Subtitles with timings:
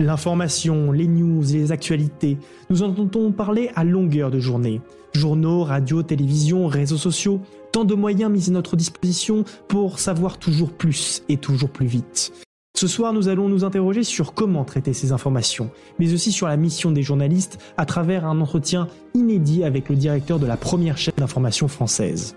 [0.00, 2.38] L'information, les news les actualités,
[2.70, 4.80] nous entendons parler à longueur de journée.
[5.12, 7.40] Journaux, radio, télévision, réseaux sociaux,
[7.72, 12.32] tant de moyens mis à notre disposition pour savoir toujours plus et toujours plus vite.
[12.76, 15.68] Ce soir, nous allons nous interroger sur comment traiter ces informations,
[15.98, 20.38] mais aussi sur la mission des journalistes à travers un entretien inédit avec le directeur
[20.38, 22.36] de la première chaîne d'information française.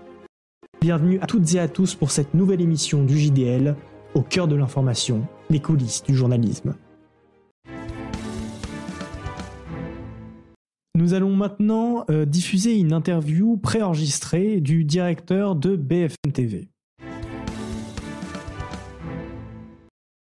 [0.80, 3.76] Bienvenue à toutes et à tous pour cette nouvelle émission du JDL,
[4.16, 6.74] au cœur de l'information, les coulisses du journalisme.
[11.02, 16.68] Nous allons maintenant euh, diffuser une interview préenregistrée du directeur de BFM TV.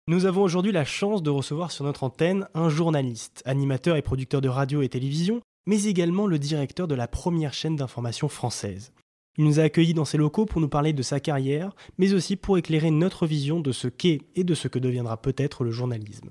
[0.08, 4.40] Nous avons aujourd'hui la chance de recevoir sur notre antenne un journaliste, animateur et producteur
[4.40, 8.94] de radio et télévision, mais également le directeur de la première chaîne d'information française.
[9.38, 12.38] Il nous a accueillis dans ses locaux pour nous parler de sa carrière, mais aussi
[12.38, 16.30] pour éclairer notre vision de ce qu'est et de ce que deviendra peut-être le journalisme.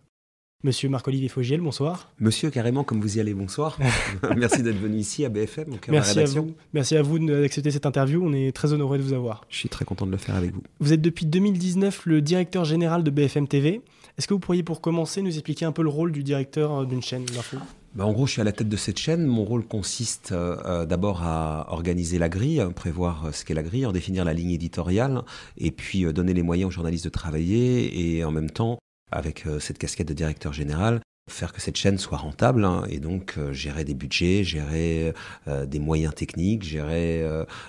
[0.62, 2.12] Monsieur Marc-Olivier Fogiel, bonsoir.
[2.18, 3.78] Monsieur, carrément, comme vous y allez, bonsoir.
[4.36, 6.42] Merci d'être venu ici à BFM, Merci rédaction.
[6.42, 6.54] À vous.
[6.74, 8.22] Merci à vous d'accepter cette interview.
[8.22, 9.46] On est très honoré de vous avoir.
[9.48, 10.62] Je suis très content de le faire avec vous.
[10.80, 13.80] Vous êtes depuis 2019 le directeur général de BFM TV.
[14.18, 17.02] Est-ce que vous pourriez, pour commencer, nous expliquer un peu le rôle du directeur d'une
[17.02, 17.56] chaîne d'info
[17.96, 19.26] bah en gros, je suis à la tête de cette chaîne.
[19.26, 23.90] Mon rôle consiste euh, d'abord à organiser la grille, prévoir ce qu'est la grille, en
[23.90, 25.22] définir la ligne éditoriale,
[25.58, 28.78] et puis euh, donner les moyens aux journalistes de travailler, et en même temps
[29.10, 32.98] avec euh, cette casquette de directeur général, faire que cette chaîne soit rentable hein, et
[32.98, 35.12] donc euh, gérer des budgets, gérer
[35.48, 37.24] euh, des moyens techniques, gérer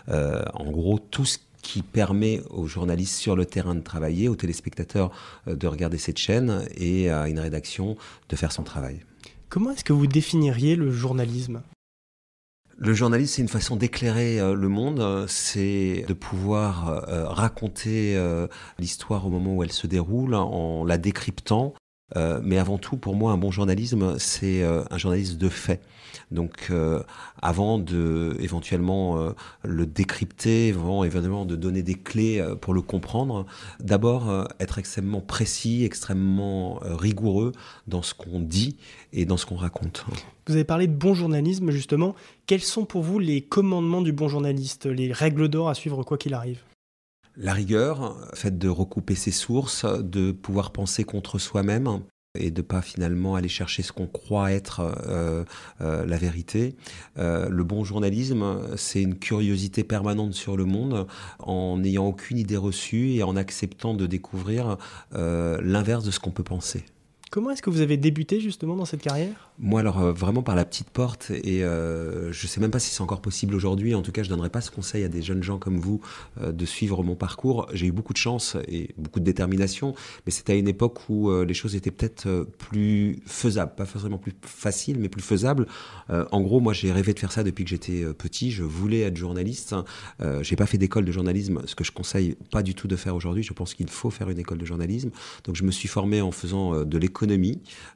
[0.07, 5.11] en gros tout ce qui permet aux journalistes sur le terrain de travailler, aux téléspectateurs
[5.45, 7.97] de regarder cette chaîne et à une rédaction
[8.29, 9.01] de faire son travail.
[9.49, 11.61] Comment est-ce que vous définiriez le journalisme?
[12.83, 18.19] Le journalisme, c'est une façon d'éclairer le monde, c'est de pouvoir raconter
[18.79, 21.75] l'histoire au moment où elle se déroule en la décryptant.
[22.15, 25.81] Mais avant tout, pour moi, un bon journalisme, c'est un journalisme de fait.
[26.29, 26.71] Donc,
[27.41, 29.33] avant de éventuellement
[29.63, 33.45] le décrypter, avant éventuellement de donner des clés pour le comprendre,
[33.79, 37.53] d'abord être extrêmement précis, extrêmement rigoureux
[37.87, 38.77] dans ce qu'on dit
[39.13, 40.05] et dans ce qu'on raconte.
[40.47, 42.15] Vous avez parlé de bon journalisme, justement.
[42.45, 46.17] Quels sont pour vous les commandements du bon journaliste, les règles d'or à suivre quoi
[46.17, 46.59] qu'il arrive?
[47.37, 52.01] La rigueur, fait de recouper ses sources, de pouvoir penser contre soi-même
[52.37, 55.43] et de pas finalement aller chercher ce qu'on croit être euh,
[55.81, 56.75] euh, la vérité.
[57.17, 61.07] Euh, le bon journalisme, c'est une curiosité permanente sur le monde,
[61.39, 64.77] en n'ayant aucune idée reçue et en acceptant de découvrir
[65.11, 66.85] l'inverse de ce qu'on peut penser.
[67.31, 69.51] Comment est-ce que vous avez débuté justement dans cette carrière?
[69.57, 72.79] Moi, alors euh, vraiment par la petite porte, et euh, je ne sais même pas
[72.79, 73.95] si c'est encore possible aujourd'hui.
[73.95, 76.01] En tout cas, je ne donnerais pas ce conseil à des jeunes gens comme vous
[76.41, 77.69] euh, de suivre mon parcours.
[77.71, 81.31] J'ai eu beaucoup de chance et beaucoup de détermination, mais c'était à une époque où
[81.43, 85.67] les choses étaient peut-être plus faisables, pas forcément plus faciles, mais plus faisables.
[86.09, 88.51] en gros, moi, j'ai rêvé de faire ça depuis que j'étais petit.
[88.51, 89.73] Je voulais être journaliste.
[90.41, 93.15] j'ai pas fait d'école de journalisme, ce que je conseille pas du tout de faire
[93.15, 93.43] aujourd'hui.
[93.43, 95.11] Je pense qu'il faut faire une école de journalisme.
[95.45, 97.20] Donc, je me suis formé en faisant de l'école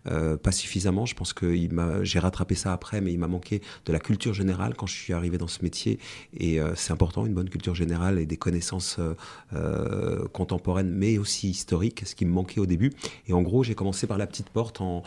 [0.08, 1.06] euh, pas suffisamment.
[1.06, 1.56] Je pense que
[2.04, 5.14] j'ai rattrapé ça après, mais il m'a manqué de la culture générale quand je suis
[5.14, 6.00] arrivé dans ce métier.
[6.38, 9.00] Et euh, c'est important, une bonne culture générale et des connaissances
[9.54, 12.94] euh, contemporaines, mais aussi historiques, ce qui me manquait au début.
[13.28, 15.04] Et en gros, j'ai commencé par la petite porte en,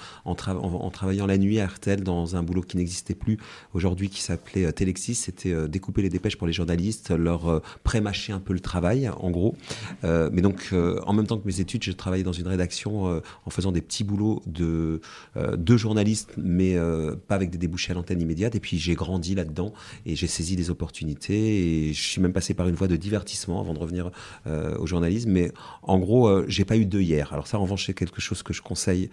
[0.90, 3.38] travaillant la nuit à RTL dans un boulot qui n'existait plus
[3.74, 5.14] aujourd'hui, qui s'appelait Telexis.
[5.14, 9.56] C'était découper les dépêches pour les journalistes, leur pré-mâcher un peu le travail, en gros.
[10.02, 13.72] mais donc, en même temps que mes études, j'ai travaillé dans une rédaction en faisant
[13.72, 15.00] des petits boulot de,
[15.36, 18.56] euh, de journaliste, mais euh, pas avec des débouchés à l'antenne immédiate.
[18.56, 19.72] Et puis j'ai grandi là-dedans
[20.04, 21.88] et j'ai saisi des opportunités.
[21.88, 24.10] Et je suis même passé par une voie de divertissement avant de revenir
[24.46, 25.30] euh, au journalisme.
[25.30, 25.52] Mais
[25.82, 27.32] en gros, j'ai pas eu de hier.
[27.32, 29.10] Alors ça, en revanche, c'est quelque chose que je conseille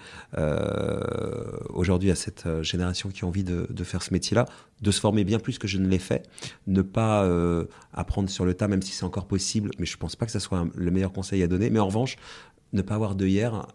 [1.70, 4.46] aujourd'hui à cette génération qui a envie de, de faire ce métier-là,
[4.82, 6.24] de se former bien plus que je ne l'ai fait.
[6.68, 7.30] Ne pas
[7.94, 9.72] apprendre sur le tas, même si c'est encore possible.
[9.78, 11.70] Mais je pense pas que ça soit le meilleur conseil à donner.
[11.70, 12.16] Mais en revanche,
[12.74, 13.68] ne pas avoir de hier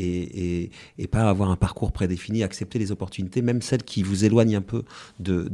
[0.00, 0.70] et,
[1.10, 4.84] pas avoir un parcours prédéfini, accepter les opportunités, même celles qui vous éloignent un peu
[5.18, 5.48] de,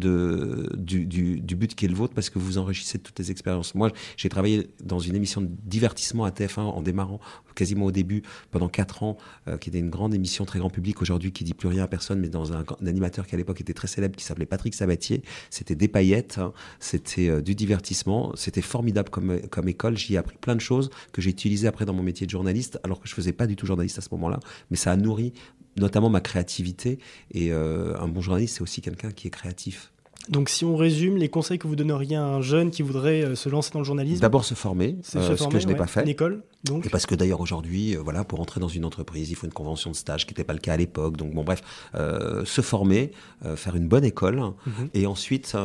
[0.77, 3.75] du, but qui est le vôtre, parce que vous enrichissez toutes les expériences.
[3.75, 7.21] Moi, j'ai travaillé dans une émission de divertissement à TF1 en démarrant
[7.57, 8.23] quasiment au début,
[8.53, 9.17] pendant quatre ans,
[9.49, 11.89] euh, qui était une grande émission très grand public aujourd'hui, qui dit plus rien à
[11.89, 15.23] personne, mais dans un, animateur qui à l'époque était très célèbre, qui s'appelait Patrick Sabatier.
[15.51, 16.53] C'était des paillettes, hein.
[16.79, 19.97] c'était euh, du divertissement, c'était formidable comme, comme école.
[19.97, 22.79] J'y ai appris plein de choses que j'ai utilisées après dans mon métier de journaliste,
[22.85, 24.36] alors que je faisais pas du tout journaliste à ce moment-là
[24.71, 25.33] mais ça a nourri
[25.79, 26.99] notamment ma créativité.
[27.33, 29.93] Et euh, un bon journaliste, c'est aussi quelqu'un qui est créatif.
[30.29, 33.35] Donc si on résume, les conseils que vous donneriez à un jeune qui voudrait euh,
[33.37, 34.21] se lancer dans le journalisme?
[34.21, 36.03] D'abord se former, euh, ce que je n'ai pas fait.
[36.03, 36.43] Une école?
[36.67, 36.87] Donc...
[36.87, 39.53] Et parce que d'ailleurs aujourd'hui, euh, voilà, pour entrer dans une entreprise, il faut une
[39.53, 41.17] convention de stage, qui n'était pas le cas à l'époque.
[41.17, 41.63] Donc bon, bref,
[41.95, 43.13] euh, se former,
[43.45, 44.37] euh, faire une bonne école,
[44.67, 44.89] mhm.
[44.95, 45.57] et ensuite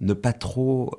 [0.00, 0.96] ne pas trop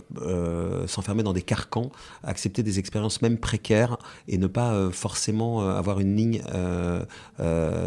[0.87, 1.91] s'enfermer dans des carcans,
[2.23, 3.97] accepter des expériences même précaires
[4.27, 6.41] et ne pas forcément avoir une ligne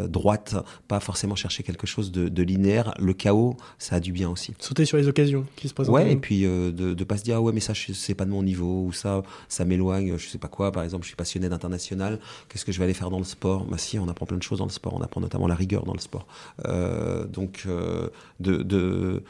[0.09, 0.57] droite,
[0.89, 2.95] pas forcément chercher quelque chose de, linéaire.
[2.99, 4.55] Le chaos, ça a du bien aussi.
[4.59, 5.95] Sauter sur les occasions qui se présentent.
[5.95, 8.31] Ouais, et puis de ne pas se dire ah ouais mais ça c'est pas de
[8.31, 10.73] mon niveau ou ça ça m'éloigne, je sais pas quoi.
[10.73, 12.19] Par exemple, je suis passionné d'international.
[12.49, 13.65] Qu'est-ce que je vais aller faire dans le sport?
[13.65, 14.95] Bah si, on apprend plein de choses dans le sport.
[14.95, 16.27] On apprend notamment la rigueur dans le sport.
[16.67, 18.09] Euh, donc euh,
[18.41, 19.23] de,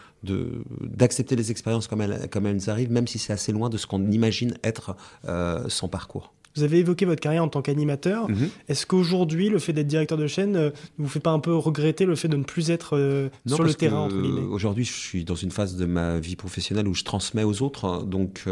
[0.80, 3.86] d'accepter les expériences comme elles, comme elles arrivent, même si c'est assez loin de ce
[3.86, 4.96] qu'on imagine être
[5.28, 6.32] euh, son parcours.
[6.54, 8.28] Vous avez évoqué votre carrière en tant qu'animateur.
[8.28, 8.50] Mhm.
[8.68, 12.04] Est-ce qu'aujourd'hui, le fait d'être directeur de chaîne ne vous fait pas un peu regretter
[12.04, 14.08] le fait de ne plus être sur le terrain
[14.50, 18.04] Aujourd'hui, je suis dans une phase de ma vie professionnelle où je transmets aux autres,
[18.04, 18.44] donc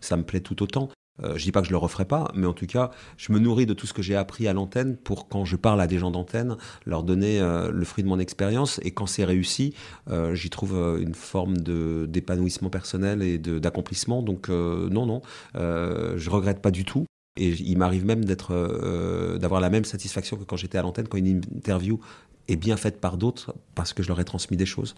[0.00, 0.90] ça me plaît tout autant.
[1.24, 3.38] Euh, je dis pas que je le referai pas, mais en tout cas, je me
[3.38, 5.98] nourris de tout ce que j'ai appris à l'antenne pour quand je parle à des
[5.98, 6.56] gens d'antenne,
[6.86, 8.80] leur donner euh, le fruit de mon expérience.
[8.82, 9.74] Et quand c'est réussi,
[10.10, 14.22] euh, j'y trouve une forme d'épanouissement personnel et d'accomplissement.
[14.22, 15.22] Donc non, non,
[15.54, 17.06] je regrette pas du tout.
[17.38, 21.18] Et il m'arrive même d'être, d'avoir la même satisfaction que quand j'étais à l'antenne, quand
[21.18, 22.00] une interview
[22.48, 24.94] est bien faite par d'autres, parce que je leur ai transmis des choses.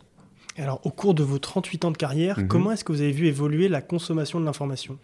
[0.59, 2.49] Alors, au cours de vos 38 ans de carrière, mhm.
[2.49, 4.99] comment est-ce que vous avez vu évoluer la consommation de l'information?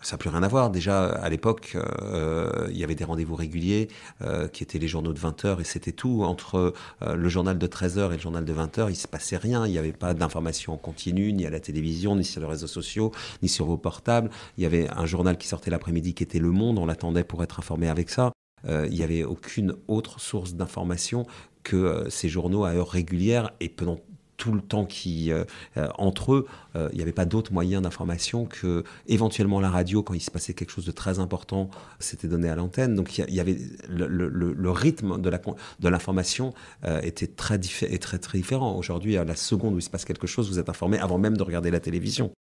[0.00, 0.70] Ça n'a plus rien à voir.
[0.70, 3.88] Déjà, à l'époque, euh, il y avait des rendez-vous réguliers
[4.22, 6.22] euh, qui étaient les journaux de 20 heures et c'était tout.
[6.22, 8.98] Entre euh, le journal de 13 heures et le journal de 20 heures, il ne
[8.98, 9.66] se passait rien.
[9.66, 12.66] Il n'y avait pas d'information en continu, ni à la télévision, ni sur les réseaux
[12.66, 13.12] sociaux,
[13.42, 14.30] ni sur vos portables.
[14.56, 16.78] Il y avait un journal qui sortait l'après-midi qui était Le Monde.
[16.78, 18.32] On l'attendait pour être informé avec ça.
[18.68, 21.26] il n'y avait aucune autre source d'information
[21.64, 23.98] que ces journaux à heure régulière et pendant
[24.42, 25.44] tout le temps qui euh,
[25.76, 30.02] euh, entre eux, euh, il n'y avait pas d'autre moyen d'information que éventuellement la radio
[30.02, 32.96] quand il se passait quelque chose de très important, c'était donné à l'antenne.
[32.96, 33.56] Donc il y, avait
[33.88, 36.54] le, rythme de l'information
[37.04, 38.76] était très très différent.
[38.76, 41.36] Aujourd'hui, à la seconde où il se passe quelque chose, vous êtes informé avant même
[41.36, 42.32] de regarder la télévision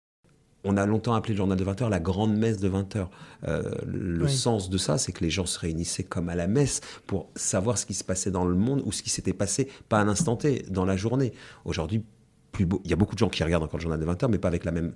[0.63, 3.10] on a longtemps appelé le journal de 20 heures la grande messe de 20 heures.
[3.48, 6.81] Euh, le sens de ça, c'est que les gens se réunissaient comme à la messe
[7.08, 10.00] pour savoir ce qui se passait dans le monde ou ce qui s'était passé, pas
[10.00, 11.34] à un instant T, dans la journée.
[11.66, 12.04] Aujourd'hui,
[12.62, 14.48] il y a beaucoup de gens qui regardent encore le journal de 20h, mais pas
[14.48, 14.94] avec la même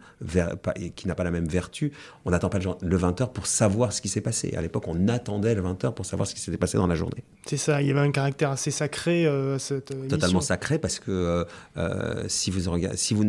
[0.96, 1.92] qui n'a pas la même vertu.
[2.26, 4.54] On n'attend pas le, 20h pour savoir ce qui s'est passé.
[4.56, 7.24] À l'époque, on attendait le 20h pour savoir ce qui s'était passé dans la journée.
[7.46, 9.26] C'est ça, il y avait un caractère assez sacré.
[9.26, 11.44] Euh, cette Totalement sacré, parce que euh,
[11.78, 12.62] euh, si, vous,
[12.96, 13.26] si vous,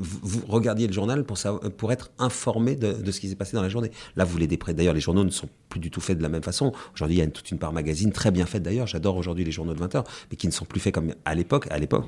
[0.00, 1.38] vous, regardiez le journal pour,
[1.76, 3.90] pour être informé de, ce qui s'est passé dans la journée.
[4.16, 4.46] Là, vous les.
[4.46, 6.72] D'ailleurs, les journaux ne sont plus du tout faits de la même façon.
[6.94, 8.86] Aujourd'hui, il y a toute une part magazine très bien faite d'ailleurs.
[8.86, 11.66] J'adore aujourd'hui les journaux de 20h, mais qui ne sont plus faits comme à l'époque.
[11.70, 12.06] À l'époque,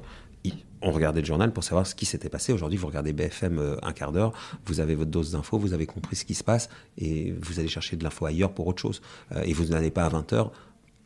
[0.83, 2.53] on regardait le journal pour savoir ce qui s'était passé.
[2.53, 4.33] Aujourd'hui, vous regardez BFM euh, un quart d'heure,
[4.67, 7.69] vous avez votre dose d'infos, vous avez compris ce qui se passe et vous allez
[7.69, 9.01] chercher de l'info ailleurs pour autre chose.
[9.33, 10.53] Euh, et vous n'allez pas à 20 heures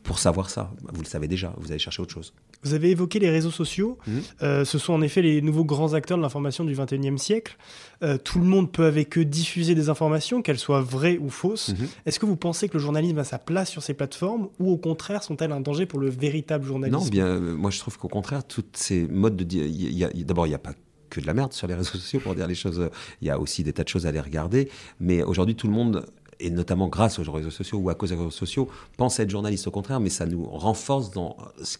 [0.03, 0.71] pour savoir ça.
[0.93, 2.33] Vous le savez déjà, vous allez chercher autre chose.
[2.63, 3.97] Vous avez évoqué les réseaux sociaux.
[4.05, 4.11] Mmh.
[4.41, 7.57] Euh, ce sont en effet les nouveaux grands acteurs de l'information du 21e siècle.
[8.03, 11.69] Euh, tout le monde peut avec eux diffuser des informations, qu'elles soient vraies ou fausses.
[11.69, 11.85] Mmh.
[12.05, 14.77] Est-ce que vous pensez que le journalisme a sa place sur ces plateformes ou au
[14.77, 16.97] contraire sont-elles un danger pour le véritable journalisme?
[16.97, 20.23] Non, bien, euh, moi je trouve qu'au contraire, toutes ces modes de...
[20.23, 20.73] D'abord, il n'y a pas
[21.09, 22.89] que de la merde sur les réseaux sociaux pour dire les choses.
[23.21, 24.69] Il y a aussi des tas de choses à les regarder.
[24.99, 26.05] Mais aujourd'hui, tout le monde
[26.39, 28.67] et notamment grâce aux réseaux sociaux ou à cause des réseaux sociaux,
[28.97, 31.77] pense être journaliste au contraire, mais ça nous renforce dans ce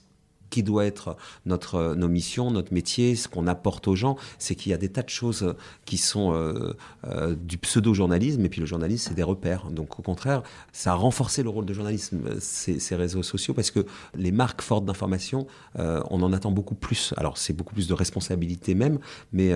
[0.53, 1.17] qui doit être
[1.47, 4.89] notre, nos missions, notre métier, ce qu'on apporte aux gens, c'est qu'il y a des
[4.89, 5.55] tas de choses
[5.85, 6.75] qui sont euh,
[7.07, 9.71] euh, du pseudo-journalisme, et puis le journalisme, c'est des repères.
[9.71, 13.83] Donc au contraire, ça a renforcé le rôle de journalisme, ces, réseaux sociaux, parce que
[14.13, 15.47] les marques fortes d'information,
[15.79, 17.15] euh, on en attend beaucoup plus.
[17.17, 18.99] Alors c'est beaucoup plus de responsabilité même,
[19.31, 19.55] mais,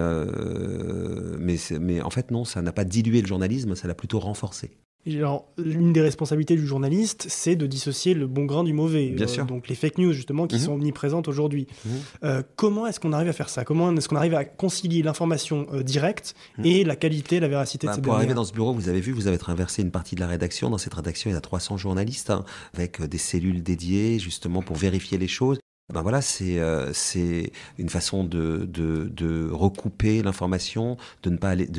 [1.37, 4.71] mais, mais en fait non, ça n'a pas dilué le journalisme, ça l'a plutôt renforcé.
[5.15, 9.09] Alors, l'une des responsabilités du journaliste, c'est de dissocier le bon grain du mauvais.
[9.09, 9.45] Bien euh, sûr.
[9.45, 10.61] Donc les fake news, justement, qui mhm.
[10.61, 11.67] sont omniprésentes aujourd'hui.
[11.85, 11.91] Mhm.
[12.23, 13.63] Euh, comment est-ce qu'on arrive à faire ça?
[13.63, 16.65] Comment est-ce qu'on arrive à concilier l'information euh, directe mhm.
[16.65, 18.99] et la qualité, la véracité de bah, ces Pour arriver dans ce bureau, vous avez
[18.99, 20.69] vu, vous avez traversé une partie de la rédaction.
[20.69, 24.75] Dans cette rédaction, il y a 300 journalistes hein, avec des cellules dédiées, justement, pour
[24.75, 25.59] vérifier les choses.
[25.93, 31.69] Ben voilà, c'est euh, c'est une façon de, de, recouper l'information, de ne pas aller.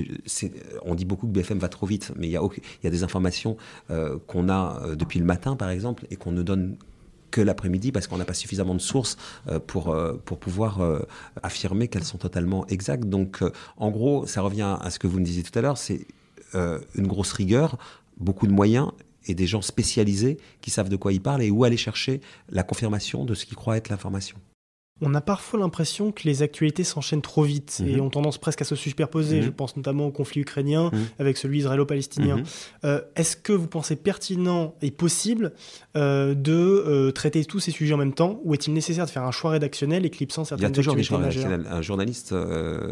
[0.83, 2.91] On dit beaucoup que BFM va trop vite, mais il y a, il y a
[2.91, 3.59] des informations
[3.91, 6.79] euh, qu'on a euh, depuis le matin, par exemple, et qu'on ne donne
[7.31, 9.19] que l'après-midi parce qu'on n'a pas suffisamment de sources
[9.67, 10.81] pour, pour pouvoir
[11.43, 13.05] affirmer qu'elles sont totalement exactes.
[13.05, 13.45] Donc,
[13.77, 16.07] en gros, ça revient à ce que vous me disiez tout à l'heure, c'est
[16.55, 17.77] une grosse rigueur,
[18.17, 18.93] beaucoup de moyens
[19.29, 22.63] et des gens spécialisés qui savent de quoi ils parlent et où aller chercher la
[22.63, 24.39] confirmation de ce qu'ils croient être l'information.
[25.01, 28.01] On a parfois l'impression que les actualités s'enchaînent trop vite et Mhm.
[28.01, 29.37] ont tendance presque à se superposer.
[29.39, 29.43] Mhm.
[29.45, 31.07] Je pense notamment au conflit ukrainien Mhm.
[31.21, 32.43] avec celui israélo-palestinien.
[32.85, 35.53] Euh, Est-ce que vous pensez pertinent et possible
[35.97, 39.25] euh, de euh, traiter tous ces sujets en même temps ou est-il nécessaire de faire
[39.25, 41.67] un choix rédactionnel éclipsant Il y a certaines toujours des choix rédactionnels.
[41.71, 42.35] Un journaliste,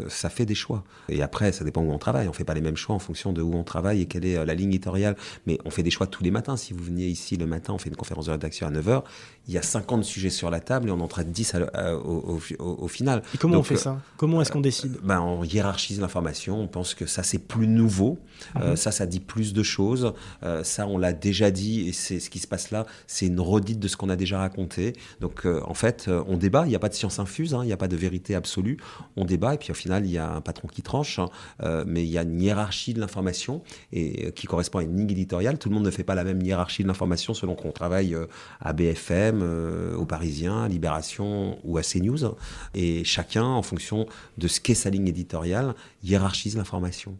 [0.08, 0.84] ça fait des choix.
[1.08, 2.28] Et après, ça dépend où on travaille.
[2.28, 4.44] On fait pas les mêmes choix en fonction de où on travaille et quelle est
[4.44, 5.16] la ligne éditoriale.
[5.46, 6.56] Mais on fait des choix tous les matins.
[6.56, 9.02] Si vous veniez ici le matin, on fait une conférence de rédaction à 9h.
[9.48, 11.95] Il y a 50 sujets sur la table et on en traite 10 à- à-
[12.04, 13.22] au, au- final.
[13.34, 14.00] Et comment Donc, on fait ça?
[14.16, 14.96] Comment est-ce qu'on décide?
[15.02, 16.60] Ben, on hiérarchise l'information.
[16.60, 18.18] On pense que ça, c'est plus nouveau.
[18.56, 18.76] Euh, Mhm.
[18.76, 20.12] ça, ça dit plus de choses.
[20.42, 21.88] Euh, ça, on l'a déjà dit.
[21.88, 22.86] Et c'est ce qui se passe là.
[23.06, 24.94] C'est une redite de ce qu'on a déjà raconté.
[25.20, 26.64] Donc, euh, en fait, euh, on débat.
[26.66, 27.54] Il n'y a pas de science infuse.
[27.54, 28.76] hein, Il n'y a pas de vérité absolue.
[29.16, 29.54] On débat.
[29.54, 31.18] Et puis, au final, il y a un patron qui tranche.
[31.18, 31.28] hein,
[31.62, 33.62] euh, mais il y a une hiérarchie de l'information
[33.92, 35.58] et euh, qui correspond à une ligne éditoriale.
[35.58, 38.26] Tout le monde ne fait pas la même hiérarchie de l'information selon qu'on travaille euh,
[38.60, 42.34] à BFM, euh, au Parisien, à Libération ou à CNews.
[42.74, 44.06] Et chacun, en fonction
[44.38, 47.16] de ce qu'est sa ligne éditoriale, hiérarchise l'information.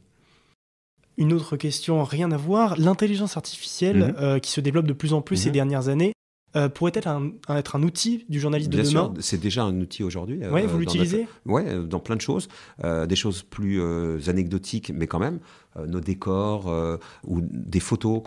[1.19, 2.79] Une autre question, rien à voir.
[2.79, 4.15] L'intelligence artificielle Mhm.
[4.19, 5.53] euh, qui se développe de plus en plus ces Mhm.
[5.55, 6.13] dernières années
[6.55, 9.79] euh, pourrait-elle un- un- être un outil du journaliste de Bien demain c'est déjà un
[9.79, 10.43] outil aujourd'hui.
[10.43, 11.27] euh, Oui, vous dans l'utilisez?
[11.49, 12.49] Euh, dans plein de choses.
[12.83, 15.39] Euh, des choses plus euh, anecdotiques, mais quand même.
[15.79, 18.23] Euh, nos décors euh, ou des photos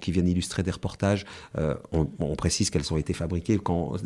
[0.00, 1.24] qui viennent illustrer des reportages.
[1.58, 3.96] Euh, on, précise qu'elles ont été fabriquées quand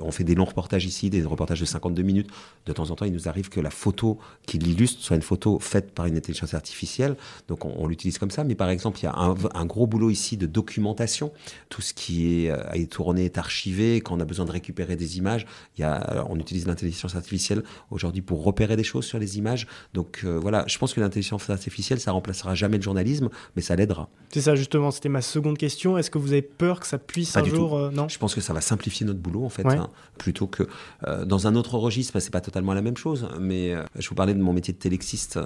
[0.00, 2.28] on fait des longs reportages ici, des reportages de 52 minutes.
[2.66, 5.58] De temps en temps, il nous arrive que la photo qui l'illustre soit une photo
[5.60, 7.16] faite par une intelligence artificielle.
[7.46, 8.44] Donc on, l'utilise comme ça.
[8.44, 11.32] Mais par exemple, il y a un, gros boulot ici de documentation.
[11.68, 14.00] Tout ce qui est, été tourné est archivé.
[14.00, 15.46] Quand on a besoin de récupérer des images,
[15.76, 19.66] il y a, on utilise l'intelligence artificielle aujourd'hui pour repérer des choses sur les images.
[19.94, 24.08] Donc voilà, je pense que l'intelligence artificielle, ça remplacera jamais le journalisme, mais ça l'aidera.
[24.32, 25.98] C'est ça justement, c'était ma seconde question.
[25.98, 27.76] Est-ce que vous avez peur que ça puisse Pas un du jour...
[27.76, 28.08] euh, non?
[28.08, 29.76] Je pense que ça va simplifier notre boulot en fait, Ouais.
[29.76, 30.66] hein, plutôt que
[31.06, 32.18] euh, dans un autre registre.
[32.18, 34.78] C'est pas totalement la même chose, mais euh, je vous parlais de mon métier de
[34.78, 35.38] télexiste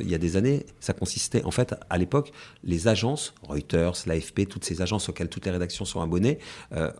[0.00, 0.66] il y a des années.
[0.80, 2.32] Ça consistait en fait à l'époque,
[2.64, 6.38] les agences, Reuters, l'AFP, toutes ces agences auxquelles toutes les rédactions sont abonnées,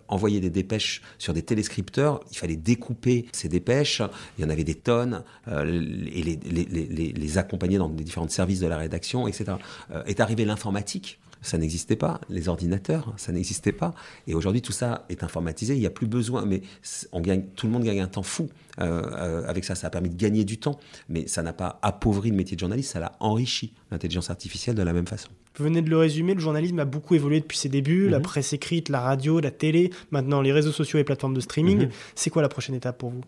[0.09, 2.21] envoyaient des dépêches sur des téléscripteurs.
[2.33, 4.01] Il fallait découper ces dépêches.
[4.39, 8.61] Il y en avait des tonnes et les, les- les accompagner dans les différents services
[8.61, 9.53] de la rédaction, etc.
[9.93, 11.19] Euh, est arrivé l'informatique.
[11.43, 13.95] Ça n'existait pas, les ordinateurs, ça n'existait pas.
[14.27, 15.73] Et aujourd'hui, tout ça est informatisé.
[15.75, 16.61] Il n'y a plus besoin, mais
[17.13, 19.75] on gagne, tout le monde gagne un temps fou euh, euh, avec ça.
[19.75, 22.61] Ça a permis de gagner du temps, mais ça n'a pas appauvri le métier de
[22.61, 22.93] journaliste.
[22.93, 25.31] Ça l'a enrichi l'intelligence artificielle de la même façon.
[25.57, 28.23] Vous venez de le résumer, le journalisme a beaucoup évolué depuis ses débuts, la Mhm.
[28.25, 31.85] presse écrite, la radio, la télé, maintenant les réseaux sociaux et plateformes de streaming.
[31.87, 31.91] Mhm.
[32.15, 33.23] C'est quoi la prochaine étape pour vous?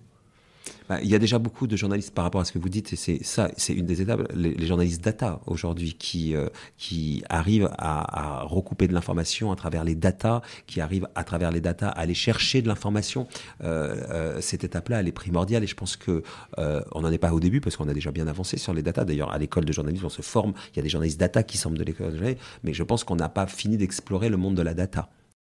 [0.88, 2.92] Bah, il y a déjà beaucoup de journalistes par rapport à ce que vous dites,
[2.92, 4.32] et c'est ça, c'est une des étapes.
[4.34, 6.48] Les, journalistes data aujourd'hui qui euh,
[6.78, 11.60] qui arrivent à, recouper de l'information à travers les data, qui arrivent à travers les
[11.60, 13.26] data à aller chercher de l'information.
[13.62, 16.22] Euh, euh, cette étape-là, elle est primordiale, et je pense que
[16.58, 19.04] on n'en est pas au début parce qu'on a déjà bien avancé sur les data.
[19.04, 20.52] D'ailleurs, à l'école de journalisme, on se forme.
[20.72, 22.12] Il y a des journalistes data qui sortent de l'école
[22.62, 25.08] mais je pense qu'on n'a pas fini d'explorer le monde de la data.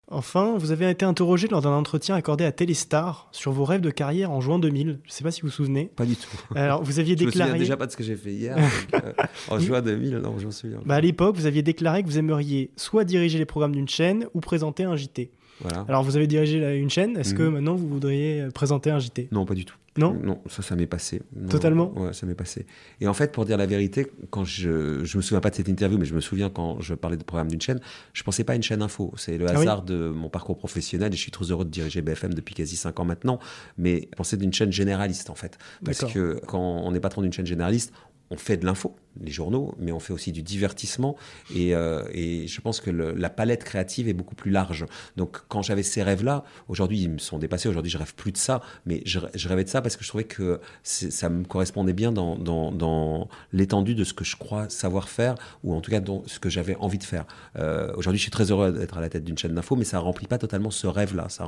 [0.09, 3.91] Enfin, vous avez été interrogé lors d'un entretien accordé à Téléstar sur vos rêves de
[3.91, 4.87] carrière en juin 2000.
[4.87, 5.91] Je ne sais pas si vous vous souvenez.
[5.97, 6.29] Pas du tout.
[6.55, 7.59] Alors, vous aviez Je me souviens déclaré...
[7.59, 8.57] déjà pas de ce que j'ai fait hier.
[8.57, 9.13] donc, euh,
[9.49, 10.81] en juin 2000, non, je me souviens.
[10.85, 14.27] Bah, à l'époque, vous aviez déclaré que vous aimeriez soit diriger les programmes d'une chaîne
[14.35, 15.31] ou présenter un JT.
[15.63, 15.85] Voilà.
[15.89, 17.17] Alors, vous avez dirigé la- une chaîne.
[17.17, 17.53] Est-ce que Mhm.
[17.55, 19.77] maintenant vous voudriez euh, présenter un JT Non, pas du tout.
[19.99, 20.15] Non?
[20.25, 21.21] Non, ça, ça m'est passé.
[21.37, 21.93] Non, Totalement?
[21.99, 22.65] Ouais, ça m'est passé.
[23.03, 25.69] Et en fait, pour dire la vérité, quand je, je me souviens pas de cette
[25.69, 27.79] interview, mais je me souviens quand je parlais de programme d'une chaîne,
[28.15, 29.13] je pensais pas à une chaîne info.
[29.19, 31.71] C'est le Ah oui hasard de mon parcours professionnel et je suis trop heureux de
[31.71, 33.39] diriger BFM depuis quasi 5 ans maintenant.
[33.77, 35.59] Mais je pensais d'une chaîne généraliste, en fait.
[35.85, 37.93] Parce que quand on est patron d'une chaîne généraliste,
[38.33, 41.17] on fait de l'info, les journaux, mais on fait aussi du divertissement.
[41.55, 44.87] Et, euh, et je pense que la palette créative est beaucoup plus large.
[45.19, 47.69] Donc, quand j'avais ces rêves-là, aujourd'hui, ils me sont dépassés.
[47.69, 48.63] Aujourd'hui, je rêve plus de ça.
[48.87, 52.37] Mais je, rêvais de ça parce que je trouvais que ça me correspondait bien dans,
[52.37, 56.39] dans, l'étendue de ce que je crois savoir faire, ou en tout cas dans ce
[56.39, 57.27] que j'avais envie de faire.
[57.59, 59.99] Euh, aujourd'hui, je suis très heureux d'être à la tête d'une chaîne d'info, mais ça
[59.99, 61.29] remplit pas totalement ce rêve-là.
[61.29, 61.47] Ça,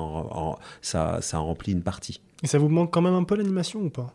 [0.82, 2.20] ça, ça en remplit une partie.
[2.42, 4.14] Et ça vous manque quand même un peu l'animation ou pas?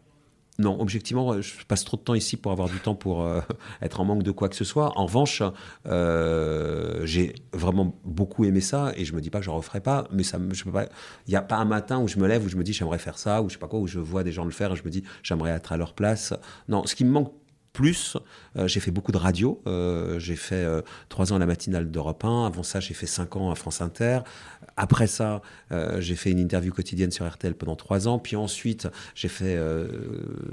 [0.60, 3.40] Non, objectivement, je passe trop de temps ici pour avoir du temps pour euh,
[3.82, 4.92] être en manque de quoi que ce soit.
[4.98, 5.42] En revanche,
[5.88, 10.06] euh, j'ai vraiment beaucoup aimé ça et je me dis pas que je referai pas,
[10.12, 10.88] mais ça, je peux pas.
[11.28, 13.00] Il y a pas un matin où je me lève où je me dis j'aimerais
[13.00, 14.76] faire ça ou je sais pas quoi où je vois des gens le faire et
[14.76, 16.34] je me dis j'aimerais être à leur place.
[16.68, 17.32] Non, ce qui me manque
[17.74, 18.18] plus,
[18.56, 19.62] j'ai fait beaucoup de radio.
[20.18, 20.66] j'ai fait
[21.08, 22.46] trois ans à la matinale d'Europe 1.
[22.46, 24.20] Avant ça, j'ai fait cinq ans à France Inter.
[24.76, 25.42] Après ça,
[26.00, 28.20] j'ai fait une interview quotidienne sur RTL pendant trois ans.
[28.20, 29.58] Puis ensuite, j'ai fait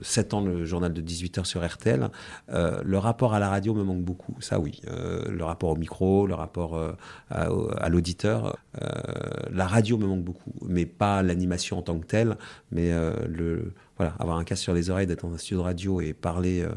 [0.03, 2.11] sept ans le journal de 18 heures sur RTL.
[2.49, 4.37] le rapport à la radio me manque beaucoup.
[4.41, 4.81] Ça, oui.
[4.87, 6.79] le rapport au micro, le rapport
[7.31, 8.57] à, à l'auditeur.
[9.51, 12.37] la radio me manque beaucoup, mais pas l'animation en tant que telle,
[12.71, 12.93] mais
[13.29, 16.13] le voilà, avoir un casque sur les oreilles, d'être dans un studio de radio et
[16.13, 16.69] parler euh,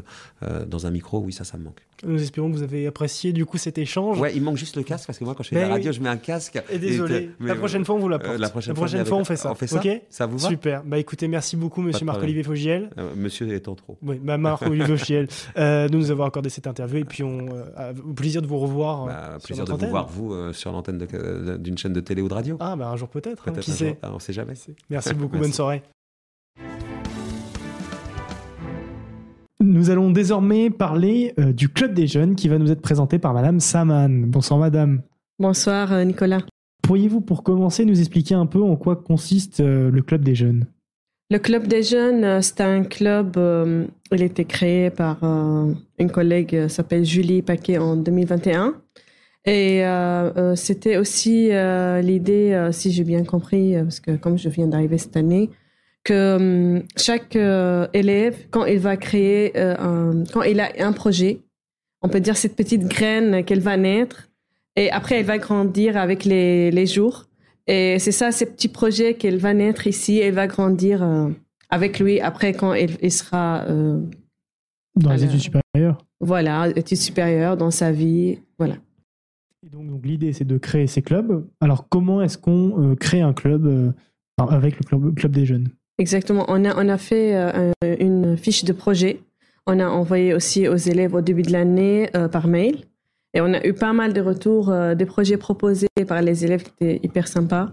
[0.42, 1.80] euh, dans un micro, oui, ça, ça me manque.
[2.02, 4.18] Nous espérons que vous avez apprécié du coup cet échange.
[4.18, 5.92] Ouais, il manque juste le casque parce que moi, quand je fais la ben radio,
[5.92, 6.58] je mets un casque.
[6.70, 8.36] Et désolé, la prochaine fois, on vous l'apporte.
[8.36, 9.52] Euh, la prochaine, fois, on fait ça.
[9.52, 9.82] On fait ça.
[10.08, 10.82] Ça vous va Super.
[10.82, 12.88] Bah écoutez, merci beaucoup, monsieur Marc-Olivier Fogiel.
[13.16, 13.98] monsieur étant trop.
[14.02, 18.40] Oui, bah, Marc-Olivier Fogiel, de nous avoir accordé cette interview et puis on, au plaisir
[18.40, 19.04] de vous revoir.
[19.04, 21.06] Bah, plaisir de vous voir, vous, sur l'antenne
[21.58, 22.56] d'une chaîne de télé ou de radio.
[22.60, 23.46] Ah, bah un jour peut-être.
[23.46, 24.54] Hein, peut qui sait ah, On sait jamais.
[24.88, 25.82] Merci beaucoup, bonne soirée.
[29.62, 33.34] Nous allons désormais parler euh, du Club des Jeunes qui va nous être présenté par
[33.34, 34.24] Madame Saman.
[34.24, 35.02] Bonsoir Madame.
[35.38, 36.40] Bonsoir euh, Nicolas.
[36.82, 40.64] Pourriez-vous pour commencer nous expliquer un peu en quoi consiste euh, le Club des Jeunes?
[41.30, 43.36] Le Club des Jeunes, c'est un club,
[44.10, 48.74] il a été créé par une collègue qui s'appelle Julie Paquet en 2021.
[49.44, 49.84] Et
[50.56, 51.50] c'était aussi
[52.02, 55.50] l'idée, si j'ai bien compris, parce que comme je viens d'arriver cette année,
[56.04, 60.92] que hum, chaque euh, élève, quand il va créer, euh, un, quand il a un
[60.92, 61.40] projet,
[62.02, 64.30] on peut dire cette petite graine qu'elle va naître,
[64.76, 67.26] et après elle va grandir avec les, les jours.
[67.66, 71.28] Et c'est ça, ces petits projets qu'elle va naître ici, elle va grandir euh,
[71.68, 73.64] avec lui après quand il, sera...
[73.68, 78.74] dans les études supérieures Voilà, études supérieures, dans sa vie, voilà.
[79.64, 81.46] Et donc, donc l'idée, c'est de créer ces clubs.
[81.60, 83.94] Alors, comment est-ce qu'on crée un club
[84.38, 85.68] avec le club, club des jeunes?
[86.00, 86.46] Exactement.
[86.48, 89.20] On a, on a fait euh, une fiche de projet.
[89.66, 92.86] On a envoyé aussi aux élèves au début de l'année euh, par mail.
[93.34, 96.62] Et on a eu pas mal de retours euh, des projets proposés par les élèves
[96.62, 97.68] qui étaient hyper sympas.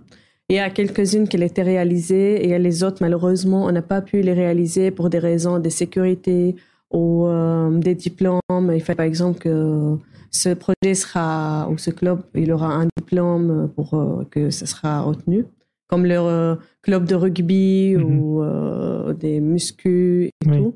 [0.50, 4.22] Il y a quelques-unes qui étaient réalisées et les autres, malheureusement, on n'a pas pu
[4.22, 6.58] les réaliser pour des raisons de sécurité
[6.92, 7.28] ou
[7.72, 8.40] des diplômes.
[8.74, 9.98] Il fait par exemple que
[10.32, 13.90] ce projet sera, ou ce club, il aura un diplôme pour
[14.32, 15.44] que ce sera retenu
[15.88, 18.20] comme leur euh, club de rugby mhm.
[18.20, 20.76] ou euh, des muscu et tout.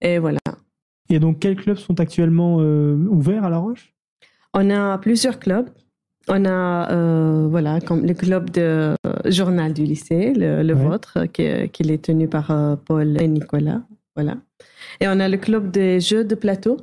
[0.00, 0.38] Et voilà.
[1.08, 3.92] Et donc, quels clubs sont actuellement euh, ouverts à La Roche?
[4.54, 5.68] On a plusieurs clubs.
[6.28, 12.04] On a, voilà, comme le club de journal du lycée, le, vôtre, qui, qui, est
[12.04, 13.82] tenu par Paul et Nicolas.
[14.14, 14.36] Voilà.
[15.00, 16.76] Et on a le club des jeux de plateau.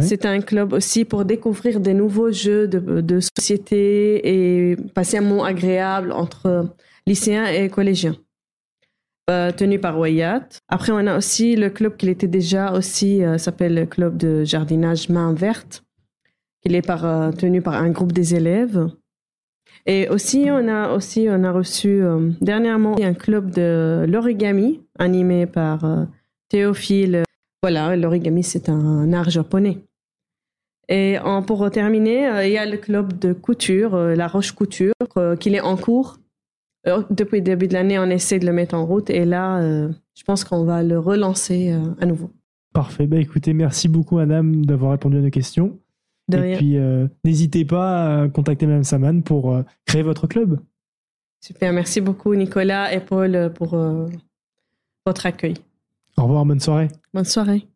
[0.00, 4.20] C'est un club aussi pour découvrir des nouveaux jeux de, société
[4.70, 6.68] et passer un moment agréable entre
[7.06, 8.16] lycéens et collégiens.
[9.28, 10.48] Euh, tenu par Wayat.
[10.68, 14.44] Après, on a aussi le club qui était déjà aussi, euh, s'appelle le club de
[14.44, 15.82] jardinage Main Verte,
[16.62, 18.88] qui est euh, tenu par un groupe des élèves.
[19.84, 22.02] Et aussi, on a aussi, on a reçu
[22.40, 26.06] dernièrement un club de l'origami animé par
[26.48, 27.22] Théophile
[27.66, 29.78] voilà, l'origami, c'est un art japonais.
[30.88, 31.16] Et
[31.48, 35.34] pour terminer, euh, il y a le club de couture, euh, la Roche Couture, euh,
[35.34, 36.20] qui est en cours.
[37.10, 39.60] depuis le début de l'année, on essaie de le mettre en route et là,
[40.14, 42.30] je pense qu'on va le relancer à nouveau.
[42.72, 43.08] Parfait.
[43.08, 45.76] Bah, écoutez, merci beaucoup, madame, d'avoir répondu à nos questions.
[46.28, 46.78] De et puis,
[47.24, 50.60] n'hésitez pas à contacter Mme Saman pour créer votre club.
[51.40, 51.72] Super.
[51.72, 53.76] Merci beaucoup, Nicolas et Paul, pour
[55.04, 55.54] votre accueil.
[56.18, 56.88] Au revoir, bonne soirée.
[57.12, 57.68] Bonne soirée.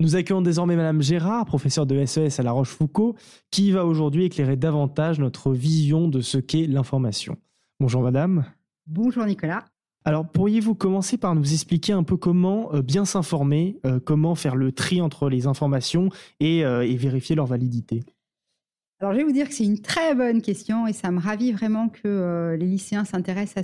[0.00, 3.14] Nous accueillons désormais Madame Gérard, professeure de SES e à La Rochefoucauld,
[3.50, 7.38] qui va aujourd'hui éclairer davantage notre vision de ce qu'est l'information.
[7.78, 8.44] Bonjour Madame.
[8.86, 9.64] Bonjour Nicolas.
[10.04, 14.56] Alors pourriez-vous commencer par nous expliquer un peu comment euh, bien s'informer, euh, comment faire
[14.56, 16.10] le tri entre les informations
[16.40, 18.04] et euh, vérifier leur validité?
[19.04, 21.52] Alors, je vais vous dire que c'est une très bonne question et ça me ravit
[21.52, 23.62] vraiment que euh, les lycéens s'intéressent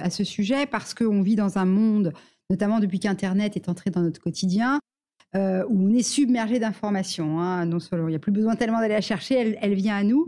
[0.00, 2.14] à ce, sujet parce qu'on vit dans un monde,
[2.48, 4.80] notamment depuis qu'Internet est entré dans notre quotidien,
[5.36, 7.38] euh, où on est submergé d'informations.
[7.38, 7.68] Hein.
[7.68, 10.26] Il n'y a plus besoin tellement d'aller la chercher, elle, vient à nous.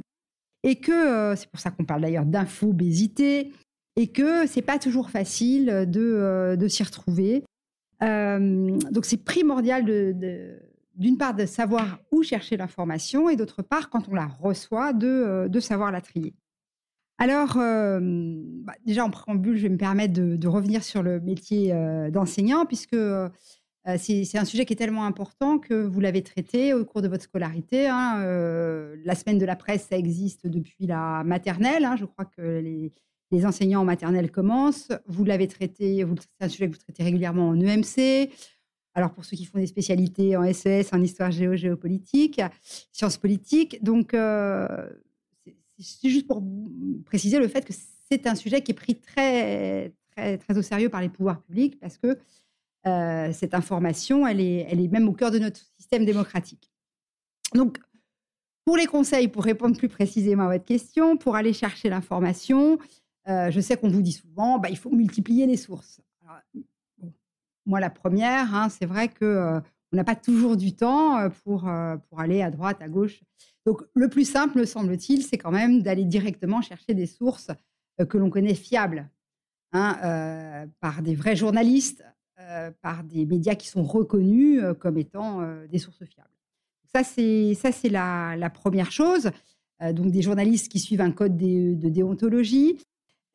[0.62, 3.52] Et que, euh, c'est pour ça qu'on parle d'ailleurs d'infobésité,
[3.96, 7.44] et que c'est pas toujours facile de s'y retrouver.
[8.02, 10.60] donc, c'est primordial de
[11.00, 15.06] d'une part, de savoir où chercher l'information et d'autre part, quand on la reçoit, de,
[15.06, 16.34] euh, savoir la trier.
[17.16, 17.98] Alors, euh,
[18.64, 22.66] bah, déjà en préambule, je vais me permettre de, revenir sur le métier euh, d'enseignant,
[22.66, 22.96] puisque
[23.96, 27.24] c'est un sujet qui est tellement important que vous l'avez traité au cours de votre
[27.24, 27.88] scolarité.
[27.88, 28.22] Hein,
[29.04, 31.86] la semaine de la presse, ça existe depuis la maternelle.
[31.86, 31.96] Hein.
[31.96, 32.92] je crois que les,
[33.30, 34.92] les enseignants en maternelle commencent.
[35.06, 36.04] Vous l'avez traité,
[36.38, 38.30] c'est un sujet que vous traitez régulièrement en EMC.
[38.94, 42.40] Alors pour ceux qui font des spécialités en SES, en histoire géo, géopolitique,
[42.92, 43.82] sciences politiques.
[43.82, 44.14] Donc
[45.78, 46.42] c'est juste pour
[47.04, 47.72] préciser le fait que
[48.10, 51.78] c'est un sujet qui est pris très, très, très au sérieux par les pouvoirs publics
[51.78, 52.18] parce que
[52.86, 56.72] euh, cette information, elle est, elle est même au cœur de notre système démocratique.
[57.54, 57.78] Donc,
[58.64, 62.78] pour les conseils, pour répondre plus précisément à votre question, pour aller chercher l'information,
[63.28, 66.00] euh, je sais qu'on vous dit souvent, bah, il faut multiplier les sources.
[67.70, 69.60] Moi, la première, hein, c'est vrai que euh,
[69.92, 71.68] on n'a pas toujours du temps pour,
[72.08, 73.20] pour aller à droite, à gauche.
[73.66, 77.50] Donc, le plus simple, me semble-t-il, c'est quand même d'aller directement chercher des sources
[78.08, 79.10] que l'on connaît fiables,
[79.72, 82.04] hein, par des vrais journalistes,
[82.48, 86.30] euh, par des médias qui sont reconnus euh, comme étant euh, des sources fiables.
[86.92, 89.30] Ça, c'est ça, c'est la, la, première chose.
[89.92, 92.78] donc des journalistes qui suivent un code de, déontologie.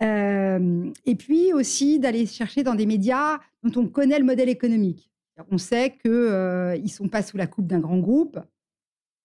[0.01, 5.09] Et puis aussi d'aller chercher dans des médias dont on connaît le modèle économique.
[5.51, 8.39] On sait qu'ils ne sont pas sous la coupe d'un grand groupe,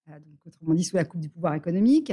[0.06, 2.12] donc, autrement dit sous la coupe du pouvoir économique,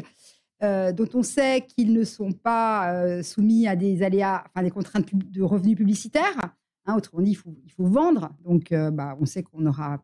[0.61, 5.41] dont on sait qu'ils ne sont pas soumis à des aléas, enfin des contraintes de
[5.41, 6.55] revenus publicitaires.
[6.87, 8.29] Hein, autrement dit, il faut, vendre.
[8.45, 10.01] Donc, euh, bah, on sait qu'on aura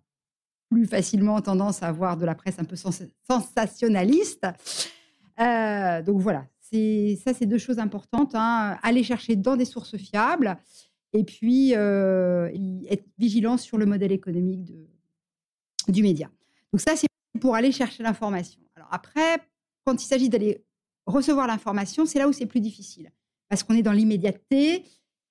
[0.69, 4.45] plus facilement tendance à avoir de la presse un peu sensationnaliste.
[5.39, 6.45] Euh, donc voilà,
[7.23, 8.33] ça, c'est deux choses importantes.
[8.35, 8.77] Hein.
[8.81, 10.57] Aller chercher dans des sources fiables
[11.13, 12.49] et puis euh,
[12.89, 14.73] être vigilant sur le modèle économique
[15.87, 16.29] du média.
[16.71, 17.07] Donc ça, c'est
[17.39, 18.61] pour aller chercher l'information.
[18.75, 19.39] Alors après,
[19.85, 20.63] quand il s'agit d'aller
[21.05, 23.11] recevoir l'information, c'est là où c'est plus difficile
[23.49, 24.83] parce qu'on est dans l'immédiateté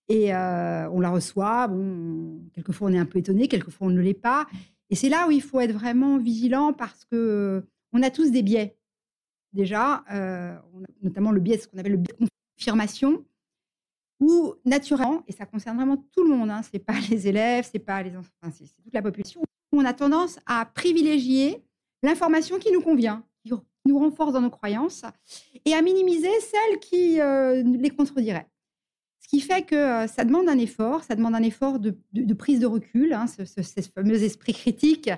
[0.08, 1.68] et euh, on la reçoit.
[1.68, 4.46] Bon, quelquefois, on est un peu étonné, quelquefois, on ne l'est pas.
[4.90, 7.60] Et c'est là où il faut être vraiment vigilant parce que euh,
[7.92, 8.76] on a tous des biais.
[9.52, 10.56] Déjà, euh,
[11.02, 13.24] notamment le biais, ce qu'on appelle le biais de confirmation,
[14.20, 17.78] où naturellement, et ça concerne vraiment tout le monde, hein, c'est pas les élèves, c'est
[17.78, 21.64] pas les enfants, c'est toute la population, on a tendance à privilégier
[22.02, 23.52] l'information qui nous convient, qui
[23.86, 25.04] nous renforce dans nos croyances,
[25.64, 27.18] et à minimiser celle qui
[27.64, 28.48] les contredirait.
[29.22, 31.94] Ce qui fait que euh, ça demande un effort, ça demande un effort de,
[32.34, 33.44] prise de recul, hein, ce,
[33.94, 35.10] fameux esprit critique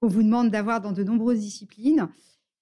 [0.00, 2.08] qu'on vous demande d'avoir dans de nombreuses disciplines,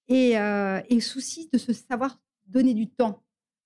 [0.07, 3.23] et, euh, souci de se savoir donner du temps.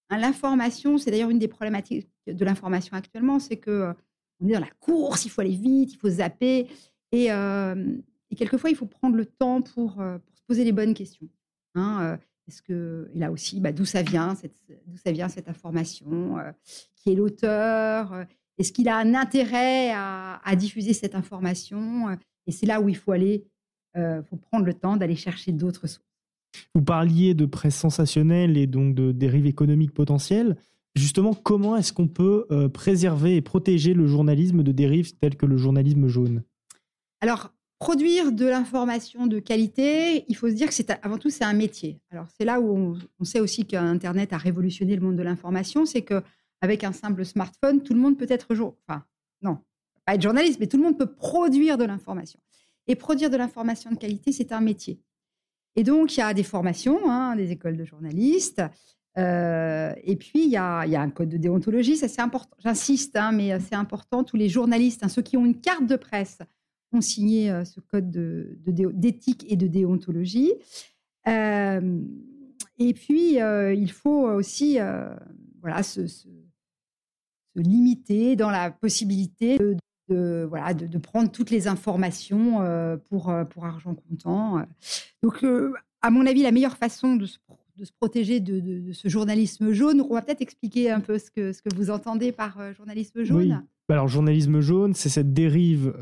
[0.09, 3.93] Hein, l'information, c'est d'ailleurs une des problématiques de l'information actuellement, c'est que euh,
[4.43, 6.67] est dans la course, il faut aller vite, il faut zapper,
[7.11, 7.27] et,
[8.35, 11.27] quelquefois il faut prendre le temps pour, pour se poser les bonnes questions.
[11.75, 12.17] Hein,
[12.51, 16.51] est-ce que, et là aussi, bah, d'où ça vient, cette information, euh,
[16.95, 18.25] qui est l'auteur, euh,
[18.57, 22.15] est-ce qu'il a un intérêt à, diffuser cette information euh,
[22.47, 23.45] Et c'est là où il faut aller,
[23.95, 26.05] faut prendre le temps d'aller chercher d'autres sources.
[26.75, 30.57] Vous parliez de presse sensationnelle et donc de dérives économiques potentielles.
[30.95, 35.55] Justement, comment est-ce qu'on peut préserver et protéger le journalisme de dérives telles que le
[35.57, 36.43] journalisme jaune?
[37.21, 41.43] Alors, Produire de l'information de qualité, il faut se dire que c'est avant tout c'est
[41.43, 41.99] un métier.
[42.11, 46.03] Alors c'est là où on, sait aussi qu'Internet a révolutionné le monde de l'information, c'est
[46.03, 46.21] que
[46.61, 49.03] avec un simple smartphone, tout le monde peut être jour, enfin
[49.41, 49.57] non,
[50.05, 52.39] pas être journaliste, mais tout le monde peut produire de l'information.
[52.85, 54.99] Et produire de l'information de qualité, c'est un métier.
[55.75, 58.61] Et donc il y a des formations, hein, des écoles de journalistes,
[59.17, 62.55] euh, et puis, il y, a, un code de déontologie, ça c'est important.
[62.59, 64.23] J'insiste, hein, mais c'est important.
[64.23, 66.39] Tous les journalistes, hein, ceux qui ont une carte de presse,
[66.93, 70.53] ont signé euh, ce code d'éthique et de déontologie.
[71.27, 72.01] Euh,
[72.77, 74.77] et puis, euh, il faut aussi
[75.61, 76.01] voilà, se,
[77.55, 79.77] limiter dans la possibilité de,
[80.11, 82.59] voilà, de, prendre toutes les informations
[83.09, 84.63] pour, pour argent comptant.
[85.23, 85.45] Donc,
[86.01, 87.37] à mon avis, la meilleure façon de se,
[87.77, 91.53] de se protéger de, ce journalisme jaune, on va peut-être expliquer un peu ce que,
[91.53, 93.37] ce que vous entendez par journalisme jaune.
[93.37, 93.53] Oui.
[93.89, 95.93] Alors, journalisme jaune, c'est cette dérive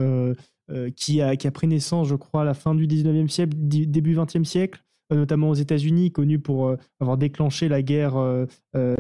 [0.72, 3.54] euh, qui, a, qui a pris naissance, je crois, à la fin du 19e siècle,
[3.56, 8.16] début 20e siècle, euh, notamment aux États-Unis, connu pour euh, avoir déclenché la guerre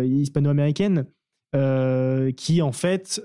[0.01, 1.05] hispano-américaine,
[2.35, 3.21] qui en fait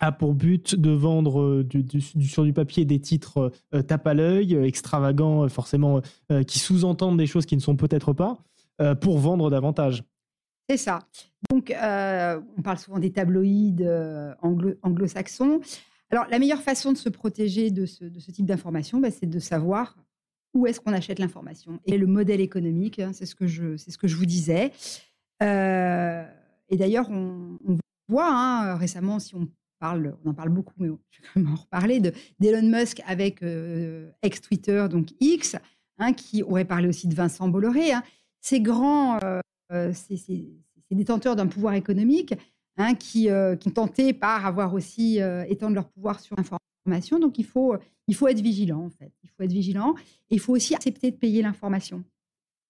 [0.00, 3.52] a pour but de vendre du, sur du papier des titres
[3.86, 6.00] tape à l'œil, extravagants, forcément,
[6.46, 8.38] qui sous-entendent des choses qui ne sont peut-être pas,
[9.00, 10.02] pour vendre davantage.
[10.68, 11.00] C'est ça.
[11.50, 13.86] Donc, on parle souvent des tabloïds
[14.42, 15.60] anglo-saxons.
[16.10, 19.96] Alors, la meilleure façon de se protéger de ce, type d'information, bah, c'est de savoir
[20.54, 21.80] où est-ce qu'on achète l'information.
[21.86, 24.70] Et le modèle économique, hein, c'est ce, que je, vous disais.
[25.42, 26.24] Euh,
[26.68, 27.58] et d'ailleurs, on,
[28.08, 29.48] voit hein, récemment, si on
[29.92, 32.00] on en parle beaucoup, mais je vais quand même en reparler,
[32.40, 35.56] d'Elon Musk avec euh, ex-Twitter, donc X,
[35.98, 37.92] hein, qui aurait parlé aussi de Vincent Bolloré.
[38.40, 40.48] ces grands, euh, ces,
[40.90, 42.34] détenteurs d'un pouvoir économique
[42.76, 43.28] hein, qui,
[43.60, 45.18] qui tentaient par avoir aussi
[45.48, 47.18] étendre leur pouvoir sur l'information.
[47.18, 47.74] Donc il faut,
[48.06, 49.12] il faut être vigilant en fait.
[49.24, 49.96] Il faut être vigilant
[50.30, 52.04] et il faut aussi accepter de payer l'information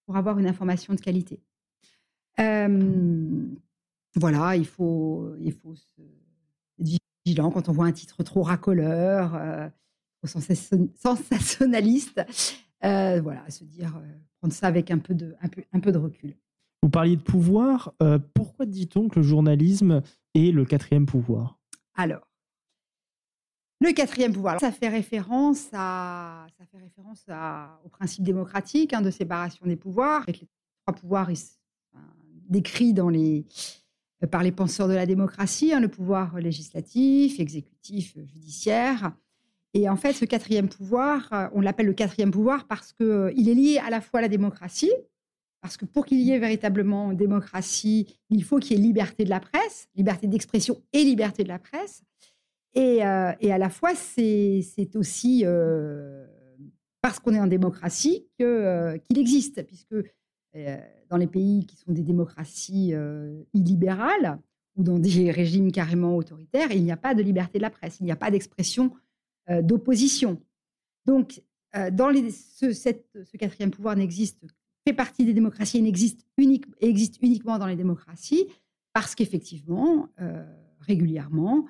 [0.07, 1.41] pour avoir une information de qualité.
[4.17, 6.24] voilà, il faut, il faut être
[7.25, 9.71] vigilant quand on voit un titre trop racoleur,
[10.23, 10.41] trop
[10.97, 12.21] sensationnaliste.
[12.83, 14.01] voilà, se dire,
[14.39, 16.37] prendre ça avec un peu de, un peu, un peu de recul.
[16.83, 17.95] Vous parliez de pouvoir.
[18.35, 20.03] pourquoi dit-on que le journalisme
[20.35, 21.59] est le quatrième pouvoir?
[21.95, 22.29] Alors,
[23.81, 27.25] le quatrième pouvoir, ça fait référence, à, ça fait référence
[27.85, 30.49] au principe démocratique hein, de séparation des pouvoirs, avec les
[30.87, 31.31] trois pouvoirs
[32.49, 33.45] décrits dans les,
[34.31, 39.13] par les penseurs de la démocratie, hein, le pouvoir législatif, exécutif, judiciaire.
[39.75, 43.55] Et en fait, ce quatrième pouvoir, on l'appelle le quatrième pouvoir parce qu'il euh, est
[43.55, 44.93] lié à la fois à la démocratie,
[45.61, 49.31] parce que pour qu'il y ait véritablement démocratie, il faut qu'il y ait liberté de
[49.31, 52.03] la presse, liberté d'expression et liberté de la presse.
[52.75, 56.27] Et, euh, à la fois, c'est aussi euh,
[57.01, 59.95] parce qu'on est en démocratie euh, qu'il existe, puisque
[61.09, 62.93] dans les pays qui sont des démocraties
[63.53, 64.39] illibérales
[64.77, 67.99] ou dans des régimes carrément autoritaires, il n'y a pas de liberté de la presse,
[68.01, 68.93] il n'y a pas d'expression
[69.63, 70.41] d'opposition.
[71.07, 71.43] Donc,
[71.93, 74.45] dans ce, quatrième pouvoir n'existe,
[74.87, 76.25] fait partie des démocraties et n'existe
[76.81, 78.47] existe uniquement dans les démocraties,
[78.93, 80.09] parce qu'effectivement,
[80.81, 81.67] régulièrement,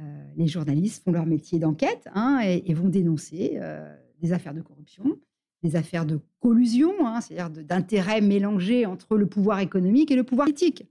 [0.00, 4.60] euh, les journalistes font leur métier d'enquête hein, et, vont dénoncer euh, des affaires de
[4.60, 5.20] corruption,
[5.64, 10.46] des affaires de collusion, hein, c'est-à-dire d'intérêts mélangés entre le pouvoir économique et le pouvoir
[10.46, 10.86] politique.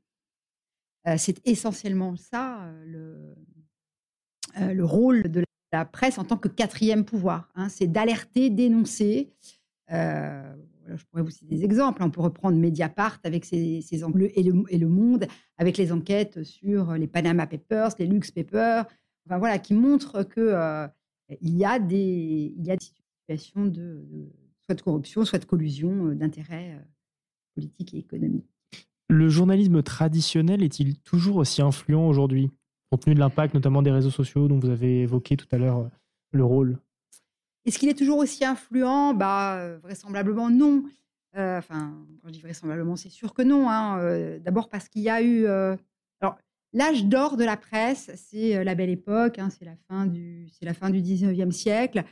[1.07, 3.35] Euh, c'est essentiellement ça le,
[4.57, 7.51] le, rôle de la presse en tant que quatrième pouvoir.
[7.55, 9.29] Hein, c'est d'alerter, dénoncer.
[9.89, 12.01] je pourrais vous citer des exemples.
[12.01, 17.07] On peut reprendre Mediapart avec ses, ses et, le, Monde avec les enquêtes sur les
[17.07, 18.85] Panama Papers, les Lux Papers,
[19.27, 20.87] enfin, voilà, qui montrent euh,
[21.41, 24.03] il y, a des, y a des situations de,
[24.73, 26.83] soit de corruption, soit de collusion euh, d'intérêts euh,
[27.55, 28.49] politiques et économiques.
[29.09, 32.49] Le journalisme traditionnel est-il toujours aussi influent aujourd'hui,
[32.89, 35.89] compte tenu de l'impact notamment des réseaux sociaux dont vous avez évoqué tout à l'heure
[36.31, 36.79] le rôle?
[37.65, 39.13] Est-ce qu'il est toujours aussi influent?
[39.13, 40.83] Bah, Vraisemblablement non.
[41.35, 43.69] enfin, quand je dis vraisemblablement, c'est sûr que non.
[43.69, 44.39] Hein.
[44.39, 45.45] D'abord parce qu'il y a eu.
[45.45, 46.37] alors,
[46.73, 50.49] L'âge d'or de la presse, c'est euh, la belle époque, hein, c'est la fin du,
[50.49, 52.03] c'est la fin du 19e siècle,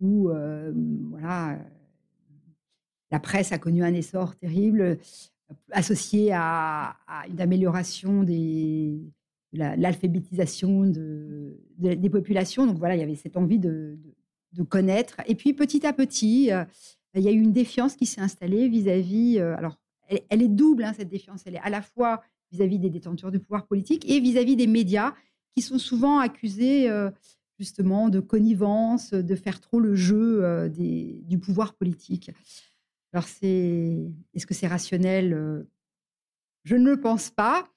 [0.00, 0.72] où euh,
[1.10, 1.56] voilà, euh,
[3.10, 4.98] la presse a connu un essor terrible,
[5.72, 6.96] associé à,
[7.28, 9.00] une amélioration de
[9.52, 12.66] l'alphabétisation de, des populations.
[12.66, 13.98] Donc voilà, il y avait cette envie de,
[14.68, 15.16] connaître.
[15.26, 16.50] Et puis petit à petit,
[17.14, 19.38] il y a eu une défiance qui s'est installée vis-à-vis.
[19.38, 19.78] alors,
[20.30, 21.42] elle, est double, hein, cette défiance.
[21.46, 25.14] Elle est à la fois vis-à-vis des détenteurs du pouvoir politique et vis-à-vis des médias
[25.54, 27.10] qui sont souvent accusés euh,
[27.58, 32.30] justement de connivence, de faire trop le jeu euh, du pouvoir politique.
[33.12, 35.62] Alors, est-ce que c'est rationnel euh,
[36.64, 37.68] Je ne le pense pas.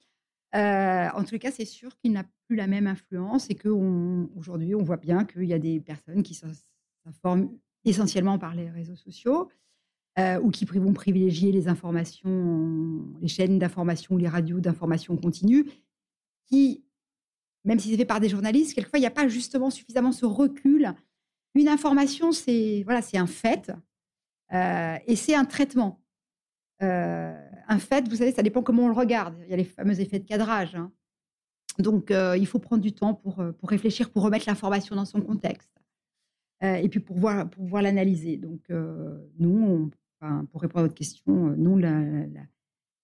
[0.54, 4.98] en tout cas, c'est sûr qu'il n'a plus la même influence et qu'aujourd'hui, on, voit
[4.98, 7.50] bien qu'il y a des personnes qui s'informent
[7.86, 9.50] essentiellement par les réseaux sociaux
[10.20, 15.66] euh, ou qui vont privilégier les informations, les chaînes d'information ou les radios d'information continue,
[16.48, 16.84] qui,
[17.64, 20.26] même si c'est fait par des journalistes, quelquefois, il n'y a pas justement suffisamment ce
[20.26, 20.94] recul.
[21.56, 23.72] Une information, c'est voilà, c'est un fait
[24.54, 26.02] euh, et c'est un traitement.
[26.82, 27.34] Euh,
[27.68, 29.36] un fait, vous savez, ça dépend comment on le regarde.
[29.46, 30.76] Il y a les fameux effets de cadrage.
[30.76, 30.92] Hein.
[31.80, 35.72] Donc, il faut prendre du temps pour, pour réfléchir, pour remettre l'information dans son contexte.
[36.62, 38.36] et puis pour voir, pour voir l'analyser.
[38.36, 38.70] Donc,
[39.40, 39.90] nous,
[40.52, 41.78] pour répondre à votre question, euh, non,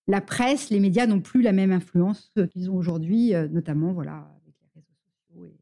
[0.08, 4.30] la, presse, les médias n'ont plus la même influence qu'ils ont aujourd'hui, euh, notamment voilà,
[4.44, 5.58] avec les réseaux sociaux et,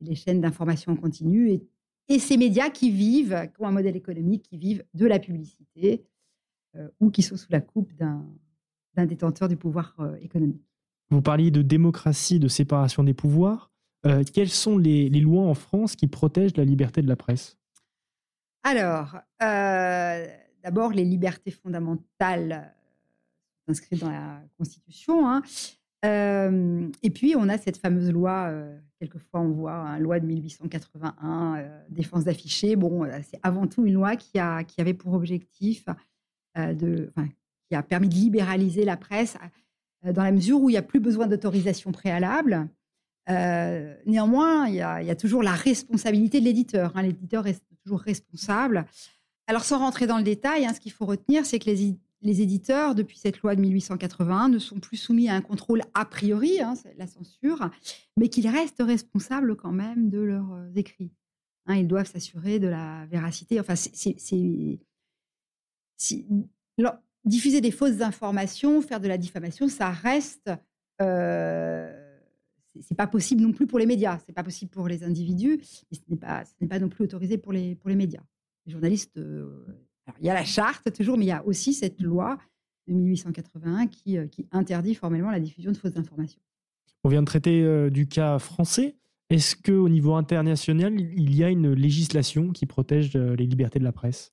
[0.00, 1.50] les chaînes d'information en continu.
[1.50, 1.66] Et,
[2.08, 6.04] ces médias qui vivent, qui ont un modèle économique, qui vivent de la publicité
[6.76, 10.62] euh, ou qui sont sous la coupe d'un détenteur du pouvoir économique.
[11.10, 13.70] Vous parliez de démocratie, de séparation des pouvoirs.
[14.32, 17.58] quelles sont les, lois en France qui protègent la liberté de la presse?
[18.62, 19.16] Alors,
[20.66, 25.28] d'abord les libertés fondamentales euh, inscrites dans la Constitution.
[25.28, 25.42] Hein.
[26.04, 30.26] Euh, et puis, on a cette fameuse loi, euh, quelquefois on voit, une loi de
[30.26, 32.76] 1881, défense d'afficher.
[32.76, 35.86] Bon, c'est avant tout une loi qui, a, qui avait pour objectif
[36.56, 37.10] de,
[37.68, 39.36] qui a permis de libéraliser la presse
[40.04, 42.68] dans la mesure où il n'y a plus besoin d'autorisation préalable.
[43.28, 46.92] néanmoins, il y, a, il y, a, toujours la responsabilité de l'éditeur.
[46.94, 47.02] Hein.
[47.02, 48.86] L'éditeur est toujours responsable.
[49.48, 52.40] Alors, sans rentrer dans le détail, hein, ce qu'il faut retenir, c'est que les, les
[52.40, 56.60] éditeurs, depuis cette loi de 1881, ne sont plus soumis à un contrôle a priori,
[56.60, 57.70] hein, la censure,
[58.16, 61.12] mais qu'ils restent responsables quand même de leurs euh, écrits.
[61.66, 63.60] Hein, ils doivent s'assurer de la véracité.
[63.60, 63.74] Enfin,
[67.24, 70.50] diffuser des fausses informations, faire de la diffamation, ça reste.
[71.02, 72.02] Euh,
[72.80, 75.58] c'est pas possible non plus pour les médias, c'est pas possible pour les individus,
[75.90, 78.22] mais ce n'est pas, pas non plus autorisé pour les, pour les médias.
[78.66, 79.85] Les journalistes, euh,
[80.20, 82.38] il y a la charte toujours, mais il y a aussi cette loi
[82.86, 86.40] de 1881 qui, euh, qui interdit formellement la diffusion de fausses informations.
[87.04, 88.96] On vient de traiter euh, du cas français.
[89.28, 93.90] Est-ce qu'au niveau international, il y a une législation qui protège les libertés de la
[93.90, 94.32] presse?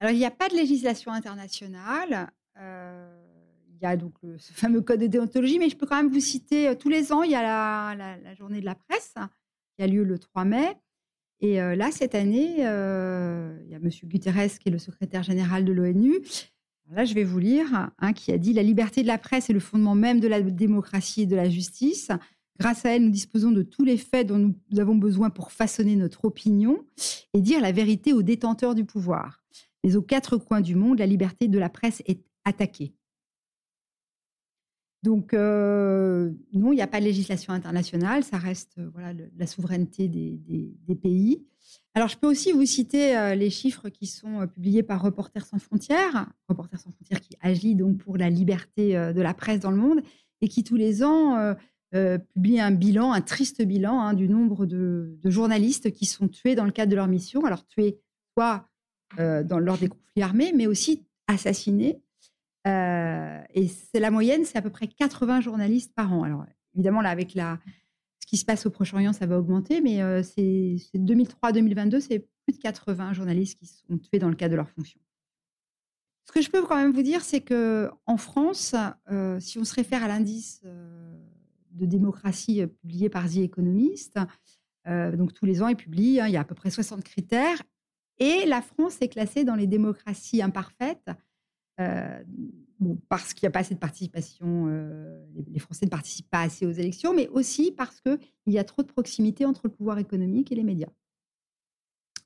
[0.00, 2.30] Alors, il n'y a pas de législation internationale.
[2.58, 6.20] il y a donc ce fameux code de déontologie, mais je peux quand même vous
[6.20, 9.14] citer, tous les ans, il y a la, la journée de la presse
[9.76, 10.76] qui a lieu le 3 mai.
[11.42, 13.90] Et là, cette année, il y a M.
[14.04, 16.20] Guterres, qui est le secrétaire général de l'ONU.
[16.90, 19.52] Là, je vais vous lire, hein, qui a dit La liberté de la presse est
[19.52, 22.10] le fondement même de la démocratie et de la justice.
[22.60, 25.96] Grâce à elle, nous disposons de tous les faits dont nous avons besoin pour façonner
[25.96, 26.84] notre opinion
[27.32, 29.42] et dire la vérité aux détenteurs du pouvoir.
[29.82, 32.92] Mais aux quatre coins du monde, la liberté de la presse est attaquée.
[35.02, 39.46] Donc, euh, non, il n'y a pas de législation internationale, ça reste euh, voilà, la
[39.46, 41.44] souveraineté des, pays.
[41.94, 45.58] Alors, je peux aussi vous citer euh, les chiffres qui sont publiés par Reporters sans
[45.58, 49.76] frontières, Reporters sans frontières qui agit donc pour la liberté de la presse dans le
[49.76, 50.00] monde
[50.40, 51.54] et qui tous les ans
[51.90, 56.64] publie un bilan, un triste bilan hein, du nombre de, journalistes qui sont tués dans
[56.64, 57.44] le cadre de leur mission.
[57.44, 57.98] Alors, tués
[58.34, 58.68] soit
[59.18, 62.00] dans, lors des conflits armés, mais aussi assassinés
[62.64, 66.22] et c'est la moyenne, c'est à peu près 80 journalistes par an.
[66.22, 66.44] Alors
[66.74, 70.76] évidemment, là, avec ce qui se passe au Proche-Orient, ça va augmenter, mais euh, c'est
[70.94, 75.00] 2003-2022, c'est plus de 80 journalistes qui sont tués dans le cadre de leur fonction.
[76.24, 78.74] Ce que je peux quand même vous dire, c'est que en France,
[79.10, 80.62] euh, si on se réfère à l'indice
[81.72, 84.18] de démocratie publié par The Economist,
[84.86, 87.62] donc tous les ans, il publie, hein, il y a à peu près 60 critères,
[88.18, 91.14] et la France est classée dans les démocraties imparfaites euh,
[91.78, 96.42] bon, parce qu'il n'y a pas assez de participation, euh, les, Français ne participent pas
[96.42, 99.98] assez aux élections, mais aussi parce qu'il y a trop de proximité entre le pouvoir
[99.98, 100.90] économique et les médias.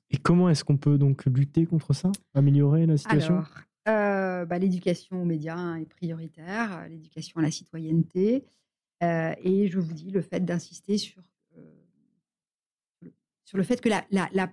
[0.09, 3.35] Et comment est-ce qu'on peut donc lutter contre ça, améliorer la situation?
[3.35, 3.49] Alors,
[3.89, 8.45] euh, bah, l'éducation aux médias est prioritaire, l'éducation à la citoyenneté,
[9.01, 11.21] et je vous dis le fait d'insister sur,
[13.45, 14.49] sur le fait que la, la, la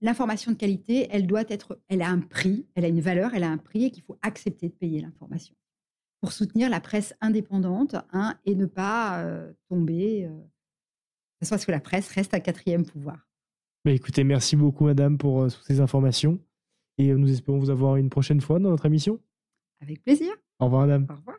[0.00, 3.44] l'information de qualité, elle doit être, elle a un prix, elle a une valeur, elle
[3.44, 5.54] a un prix et qu'il faut accepter de payer l'information
[6.20, 11.80] pour soutenir la presse indépendante hein, et ne pas euh, tomber, euh, parce que la
[11.80, 13.28] presse reste un quatrième pouvoir.
[13.84, 16.40] Bah, écoutez, merci beaucoup, madame, pour euh, toutes ces informations.
[16.98, 19.20] Et nous espérons vous avoir une prochaine fois dans notre émission.
[19.80, 20.32] Avec plaisir.
[20.58, 21.06] Au revoir, madame.
[21.10, 21.36] Au revoir.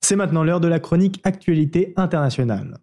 [0.00, 2.78] C'est maintenant l'heure de la chronique Actualité internationale.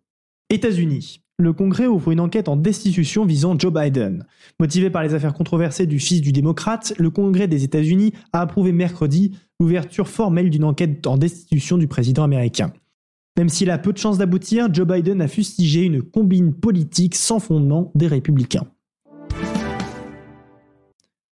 [0.49, 1.24] États-Unis.
[1.37, 4.25] Le Congrès ouvre une enquête en destitution visant Joe Biden.
[4.57, 8.71] Motivé par les affaires controversées du fils du démocrate, le Congrès des États-Unis a approuvé
[8.71, 12.71] mercredi l'ouverture formelle d'une enquête en destitution du président américain.
[13.37, 17.41] Même s'il a peu de chances d'aboutir, Joe Biden a fustigé une combine politique sans
[17.41, 18.67] fondement des républicains.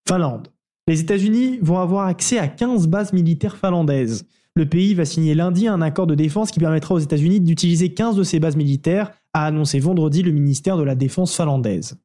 [0.06, 0.50] Finlande.
[0.86, 4.26] Les États-Unis vont avoir accès à 15 bases militaires finlandaises.
[4.54, 8.18] Le pays va signer lundi un accord de défense qui permettra aux États-Unis d'utiliser 15
[8.18, 11.98] de ces bases militaires, a annoncé vendredi le ministère de la Défense finlandaise.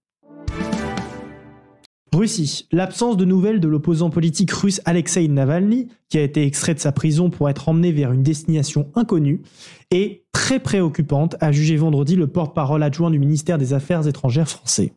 [2.15, 2.67] Russie.
[2.73, 6.91] L'absence de nouvelles de l'opposant politique russe Alexei Navalny, qui a été extrait de sa
[6.91, 9.43] prison pour être emmené vers une destination inconnue,
[9.91, 14.95] est très préoccupante, a jugé vendredi le porte-parole adjoint du ministère des Affaires étrangères français.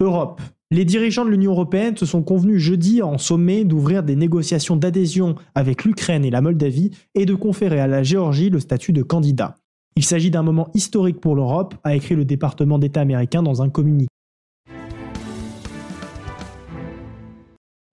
[0.00, 0.40] Europe.
[0.70, 5.34] Les dirigeants de l'Union européenne se sont convenus jeudi en sommet d'ouvrir des négociations d'adhésion
[5.54, 9.56] avec l'Ukraine et la Moldavie et de conférer à la Géorgie le statut de candidat.
[9.96, 13.68] Il s'agit d'un moment historique pour l'Europe, a écrit le département d'État américain dans un
[13.68, 14.08] communiqué.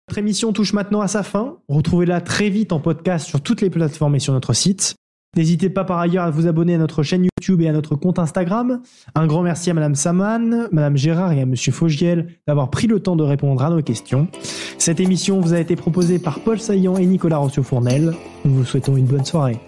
[0.08, 1.56] Notre émission touche maintenant à sa fin.
[1.68, 4.94] Retrouvez-la très vite en podcast sur toutes les plateformes et sur notre site.
[5.36, 8.20] N'hésitez pas par ailleurs à vous abonner à notre chaîne YouTube et à notre compte
[8.20, 8.80] Instagram.
[9.16, 13.00] Un grand merci à Madame Saman, Madame Gérard et à Monsieur Fogiel d'avoir pris le
[13.00, 14.28] temps de répondre à nos questions.
[14.78, 18.14] Cette émission vous a été proposée par Paul Saillant et Nicolas Rossio-Fournel.
[18.44, 19.58] Nous vous souhaitons une bonne soirée.